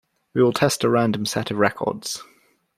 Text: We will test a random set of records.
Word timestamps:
We 0.33 0.41
will 0.41 0.51
test 0.51 0.83
a 0.83 0.89
random 0.89 1.27
set 1.27 1.51
of 1.51 1.57
records. 1.59 2.23